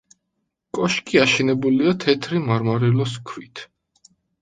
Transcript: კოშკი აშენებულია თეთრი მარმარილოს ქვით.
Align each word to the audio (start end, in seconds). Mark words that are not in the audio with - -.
კოშკი 0.77 1.21
აშენებულია 1.27 1.95
თეთრი 2.07 2.43
მარმარილოს 2.49 3.17
ქვით. 3.33 3.67